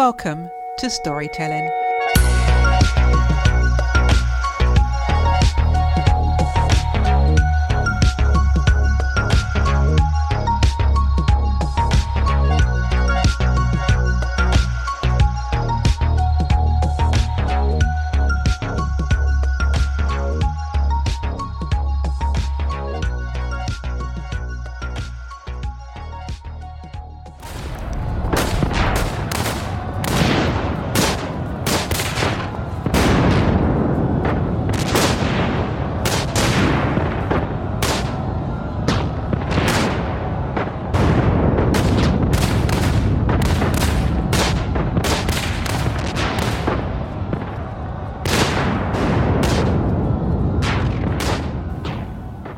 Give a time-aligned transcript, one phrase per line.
[0.00, 1.79] Welcome to Storytelling.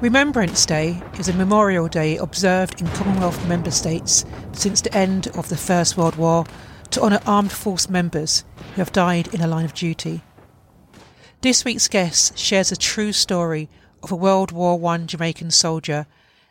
[0.02, 5.48] Remembrance Day is a memorial day observed in Commonwealth member states since the end of
[5.48, 6.44] the First World War
[6.90, 8.42] to honour armed force members
[8.74, 10.22] who have died in a line of duty.
[11.42, 13.70] This week's guest shares a true story
[14.02, 16.08] of a World War I Jamaican soldier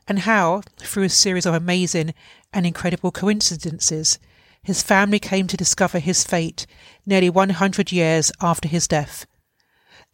[0.08, 2.14] and how, through a series of amazing
[2.54, 4.18] and incredible coincidences,
[4.64, 6.66] his family came to discover his fate
[7.06, 9.26] nearly 100 years after his death.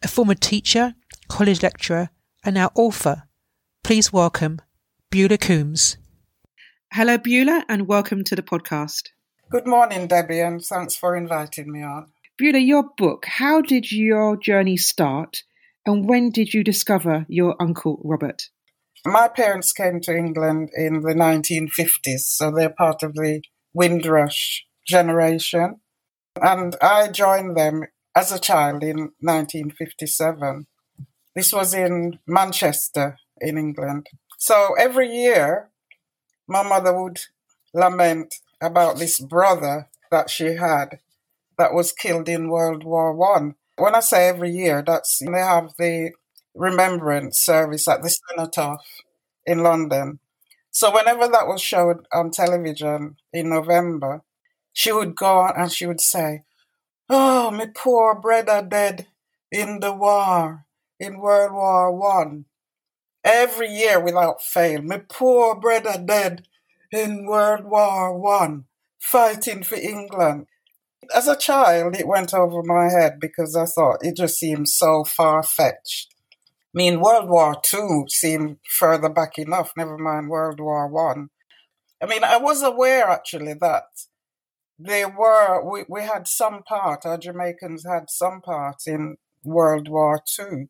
[0.02, 0.96] A former teacher,
[1.28, 2.10] college lecturer,
[2.44, 3.27] and now author,
[3.84, 4.60] Please welcome
[5.10, 5.96] Beulah Coombs.
[6.92, 9.10] Hello, Beulah, and welcome to the podcast.
[9.50, 12.12] Good morning, Debbie, and thanks for inviting me on.
[12.36, 15.42] Beulah, your book, how did your journey start
[15.86, 18.50] and when did you discover your Uncle Robert?
[19.06, 23.42] My parents came to England in the 1950s, so they're part of the
[23.72, 25.80] Windrush generation.
[26.42, 30.66] And I joined them as a child in 1957.
[31.34, 34.08] This was in Manchester, in England.
[34.38, 35.70] So every year,
[36.48, 37.20] my mother would
[37.74, 41.00] lament about this brother that she had
[41.58, 43.56] that was killed in World War One.
[43.76, 46.12] When I say every year, that's they have the
[46.54, 48.84] remembrance service at the Cenotaph
[49.46, 50.20] in London.
[50.70, 54.22] So whenever that was showed on television in November,
[54.72, 56.44] she would go on and she would say,
[57.10, 59.08] "Oh, my poor brother dead
[59.52, 60.66] in the war,
[61.00, 62.46] in World War One
[63.28, 64.80] every year without fail.
[64.82, 66.46] My poor brother dead
[66.90, 68.64] in World War One,
[68.98, 70.46] fighting for England.
[71.14, 75.04] As a child, it went over my head because I thought it just seemed so
[75.04, 76.14] far fetched.
[76.74, 81.28] I mean, World War Two seemed further back enough, never mind World War One.
[82.00, 82.06] I.
[82.06, 83.84] I mean, I was aware actually that
[84.78, 90.22] there were, we, we had some part, our Jamaicans had some part in World War
[90.24, 90.68] Two.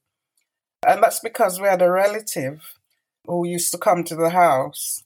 [0.87, 2.75] And that's because we had a relative
[3.27, 5.05] who used to come to the house.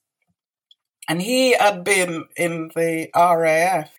[1.08, 3.90] And he had been in the RAF.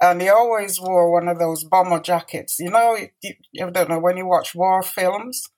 [0.00, 2.58] And he always wore one of those bomber jackets.
[2.60, 5.48] You know, you, you don't know, when you watch war films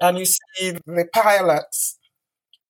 [0.00, 1.98] and you see the pilots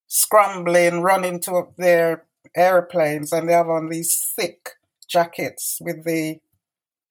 [0.08, 2.24] scrambling, running to their
[2.56, 4.70] airplanes, and they have on these thick
[5.08, 6.40] jackets with the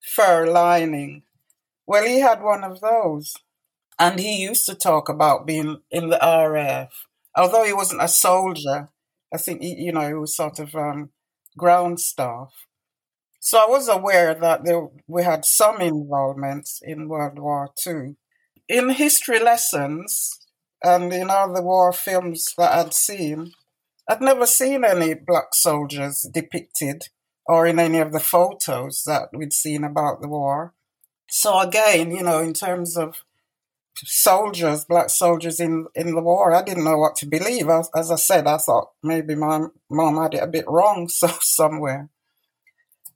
[0.01, 1.23] fur lining.
[1.87, 3.35] Well, he had one of those.
[3.97, 7.07] And he used to talk about being in the RAF.
[7.35, 8.89] Although he wasn't a soldier,
[9.33, 11.09] I think, he, you know, he was sort of um,
[11.57, 12.53] ground staff.
[13.39, 18.15] So I was aware that there, we had some involvement in World War II.
[18.67, 20.39] In history lessons
[20.83, 23.51] and in other war films that I'd seen,
[24.09, 27.09] I'd never seen any black soldiers depicted
[27.45, 30.73] or in any of the photos that we'd seen about the war.
[31.29, 33.23] So again, you know, in terms of
[34.03, 36.53] soldiers, black soldiers in, in the war.
[36.53, 37.69] I didn't know what to believe.
[37.69, 41.27] As, as I said, I thought maybe my mom had it a bit wrong so
[41.39, 42.09] somewhere.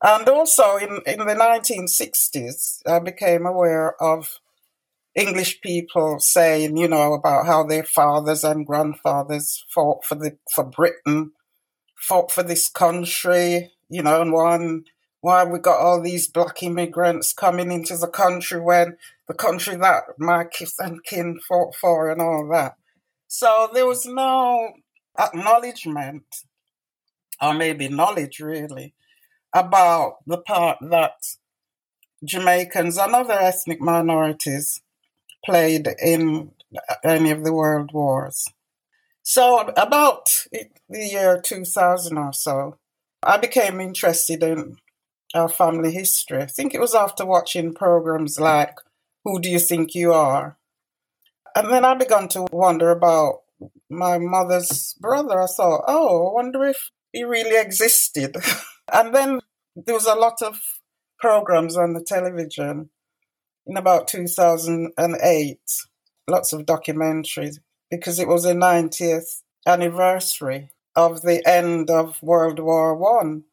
[0.02, 4.40] And also in, in the 1960s, I became aware of
[5.14, 10.64] English people saying, you know, about how their fathers and grandfathers fought for the for
[10.64, 11.32] Britain,
[11.96, 14.86] fought for this country, you know, and one
[15.22, 20.04] why we got all these black immigrants coming into the country when the country that
[20.18, 22.76] my kids and kin fought for and all that.
[23.28, 24.74] So there was no
[25.20, 26.24] acknowledgement,
[27.42, 28.94] or maybe knowledge really,
[29.54, 31.36] about the part that
[32.24, 34.82] Jamaicans and other ethnic minorities
[35.46, 36.52] played in
[37.04, 38.48] any of the world wars.
[39.24, 42.78] So about the year 2000 or so,
[43.22, 44.78] I became interested in
[45.34, 46.42] our family history.
[46.42, 48.78] I think it was after watching programs like
[49.24, 50.58] Who Do You Think You Are?
[51.56, 53.42] And then I began to wonder about
[53.90, 55.42] my mother's brother.
[55.42, 58.38] I thought, oh, I wonder if he really existed.
[58.94, 59.42] and then
[59.76, 60.60] there was a lot of
[61.20, 62.90] programs on the television
[63.66, 65.60] in about 2008,
[66.28, 67.58] lots of documentaries,
[67.92, 73.44] because it was the 90th anniversary of the end of World War One.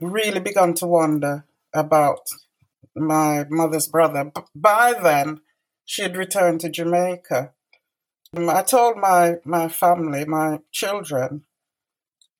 [0.00, 2.20] Really begun to wonder about
[2.94, 4.32] my mother's brother.
[4.54, 5.40] By then,
[5.84, 7.52] she had returned to Jamaica.
[8.36, 11.44] I told my, my family, my children,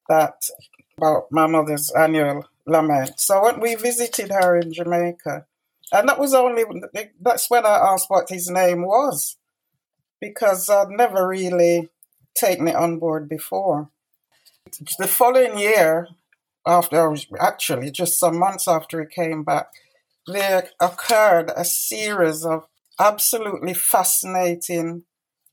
[0.09, 0.51] that
[0.99, 3.19] about my mother's annual lament.
[3.19, 5.47] So when we visited her in Jamaica,
[5.91, 6.65] and that was only
[7.21, 9.37] that's when I asked what his name was,
[10.21, 11.89] because I'd never really
[12.35, 13.89] taken it on board before.
[14.99, 16.09] The following year,
[16.69, 19.69] after actually just some months after he came back,
[20.27, 22.67] there occurred a series of
[23.01, 25.05] absolutely fascinating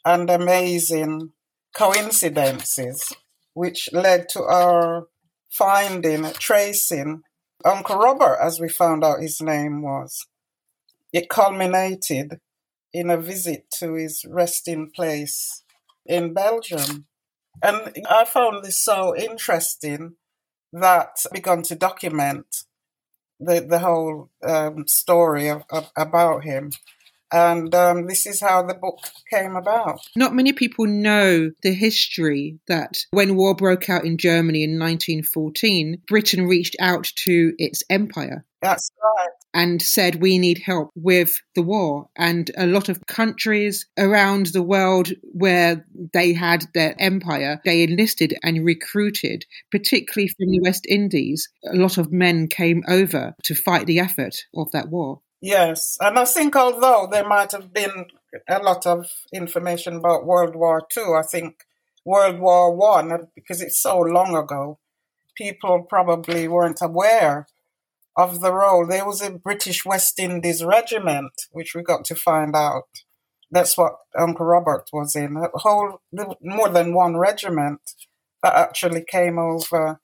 [0.04, 1.32] and amazing
[1.74, 3.14] coincidences,
[3.54, 5.08] which led to our
[5.50, 7.22] finding, tracing
[7.64, 10.28] Uncle Robert, as we found out his name was.
[11.14, 12.42] It culminated
[12.92, 15.64] in a visit to his resting place
[16.06, 17.06] in Belgium.
[17.64, 20.16] And I found this so interesting
[20.82, 22.64] that begun to document
[23.40, 26.72] the, the whole um, story of, of, about him.
[27.36, 29.00] And um, this is how the book
[29.30, 30.00] came about.
[30.16, 36.02] Not many people know the history that when war broke out in Germany in 1914,
[36.08, 38.46] Britain reached out to its empire.
[38.62, 39.30] That's right.
[39.54, 42.08] And said, We need help with the war.
[42.16, 48.34] And a lot of countries around the world where they had their empire, they enlisted
[48.44, 51.50] and recruited, particularly from the West Indies.
[51.70, 55.20] A lot of men came over to fight the effort of that war.
[55.42, 58.06] Yes, and I think although there might have been
[58.50, 61.66] a lot of information about World War Two, I think
[62.04, 64.80] World War One, because it's so long ago,
[65.36, 67.48] people probably weren't aware
[68.18, 68.88] of the role.
[68.88, 72.88] There was a British West Indies regiment, which we got to find out.
[73.52, 75.38] That's what Uncle Robert was in.
[75.38, 76.02] A whole
[76.42, 77.82] more than one regiment
[78.42, 80.00] that actually came over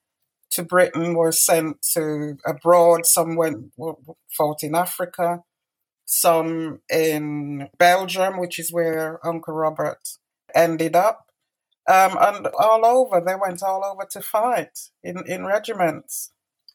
[0.51, 3.05] to Britain were sent to abroad.
[3.05, 3.71] Some went
[4.37, 5.43] fought in Africa,
[6.05, 10.17] some in Belgium, which is where Uncle Robert
[10.53, 11.27] ended up,
[11.87, 13.21] um, and all over.
[13.25, 16.31] They went all over to fight in in regiments.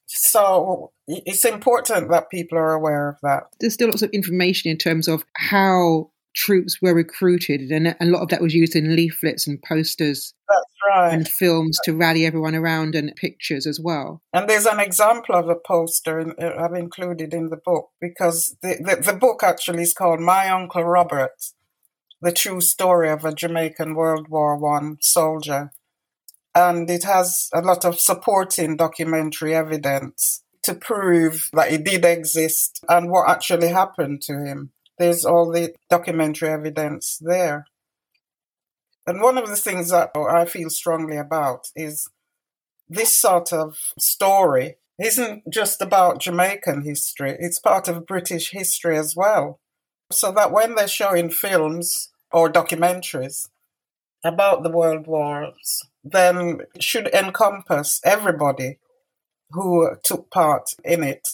[0.06, 3.44] So it's important that people are aware of that.
[3.58, 8.22] There's still lots of information in terms of how troops were recruited, and a lot
[8.22, 10.32] of that was used in leaflets and posters.
[10.48, 11.12] That's right.
[11.12, 14.22] And films to rally everyone around, and pictures as well.
[14.32, 18.56] And there's an example of a poster in, uh, I've included in the book because
[18.62, 21.52] the, the, the book actually is called My Uncle Robert:
[22.20, 25.70] The True Story of a Jamaican World War One Soldier,
[26.54, 32.84] and it has a lot of supporting documentary evidence to prove that he did exist
[32.88, 37.66] and what actually happened to him there's all the documentary evidence there.
[39.06, 42.08] And one of the things that I feel strongly about is
[42.88, 49.14] this sort of story isn't just about Jamaican history, it's part of British history as
[49.14, 49.60] well.
[50.10, 53.48] So that when they're showing films or documentaries
[54.24, 58.78] about the world wars, then should encompass everybody
[59.50, 61.26] who took part in it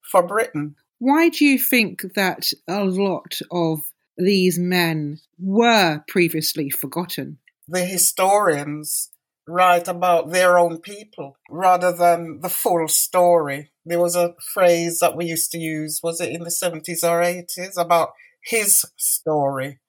[0.00, 0.76] for Britain.
[0.98, 3.89] Why do you think that a lot of
[4.20, 7.38] these men were previously forgotten?
[7.68, 9.10] The historians
[9.46, 13.72] write about their own people rather than the full story.
[13.84, 17.20] There was a phrase that we used to use, was it in the 70s or
[17.20, 18.10] 80s, about
[18.42, 19.80] his story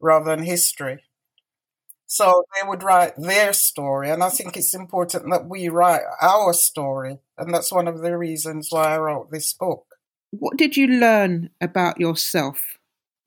[0.00, 1.04] rather than history.
[2.06, 6.52] So they would write their story, and I think it's important that we write our
[6.52, 9.86] story, and that's one of the reasons why I wrote this book.
[10.32, 12.79] What did you learn about yourself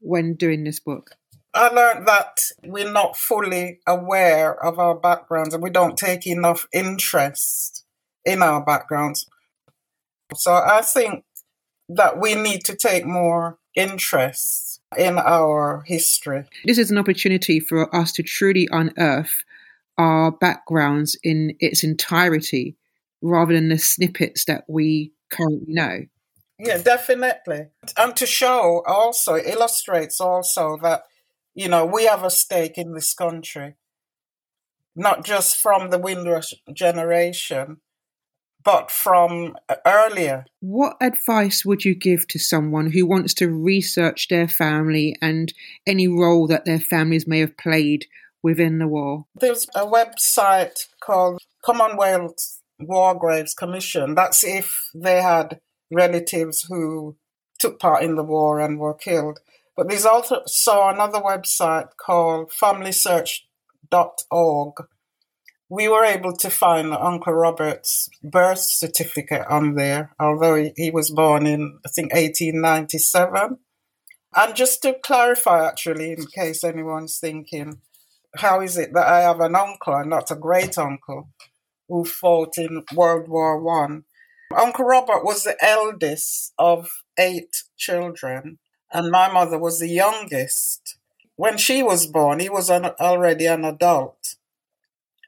[0.04, 1.12] when doing this book?
[1.54, 6.68] I learned that we're not fully aware of our backgrounds and we don't take enough
[6.74, 7.86] interest
[8.26, 9.28] in our backgrounds.
[10.36, 11.26] So I think
[11.90, 16.46] that we need to take more interest in our history.
[16.66, 19.44] This is an opportunity for us to truly unearth
[19.98, 22.76] our backgrounds in its entirety
[23.22, 26.00] rather than the snippets that we currently know.
[26.60, 27.68] Yeah, definitely.
[27.98, 31.04] And to show also, illustrates also that,
[31.54, 33.76] you know, we have a stake in this country,
[34.96, 37.78] not just from the Windrush generation,
[38.64, 40.46] but from uh, earlier.
[40.62, 45.54] What advice would you give to someone who wants to research their family and
[45.86, 48.06] any role that their families may have played
[48.42, 49.26] within the war?
[49.36, 54.16] There's a website called Commonwealth War Graves Commission.
[54.16, 55.60] That's if they had
[55.94, 57.18] relatives who
[57.60, 59.40] took part in the war and were killed.
[59.76, 64.74] But there's also saw another website called familysearch.org.
[65.70, 71.10] We were able to find Uncle Robert's birth certificate on there, although he, he was
[71.10, 73.58] born in, I think, 1897.
[74.36, 77.82] And just to clarify, actually, in case anyone's thinking,
[78.36, 81.30] how is it that I have an uncle and not a great uncle
[81.88, 84.06] who fought in World War One?
[84.58, 88.60] Uncle Robert was the eldest of eight children,
[88.92, 90.98] and my mother was the youngest.
[91.36, 94.36] When she was born, he was an, already an adult.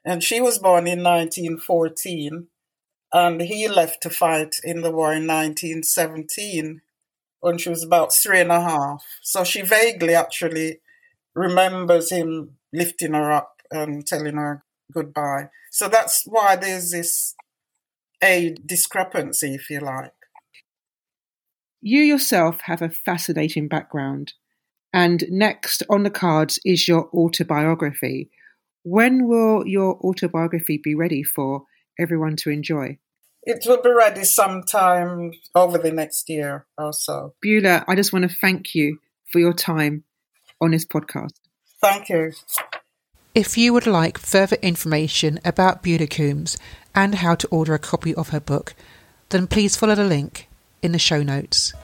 [0.04, 2.48] And she was born in 1914,
[3.12, 6.82] and he left to fight in the war in 1917
[7.40, 9.04] when she was about three and a half.
[9.22, 10.80] So she vaguely actually
[11.34, 15.50] remembers him lifting her up and telling her goodbye.
[15.70, 17.35] So that's why there's this
[18.22, 20.12] a discrepancy, if you like.
[21.80, 24.32] You yourself have a fascinating background,
[24.92, 28.30] and next on the cards is your autobiography.
[28.82, 31.64] When will your autobiography be ready for
[31.98, 32.98] everyone to enjoy?
[33.42, 37.34] It will be ready sometime over the next year or so.
[37.40, 38.98] Beulah, I just want to thank you
[39.30, 40.04] for your time
[40.60, 41.34] on this podcast.
[41.80, 42.32] Thank you.
[43.36, 46.56] If you would like further information about Beulah Coombs
[46.94, 48.74] and how to order a copy of her book,
[49.28, 50.48] then please follow the link
[50.80, 51.74] in the show notes.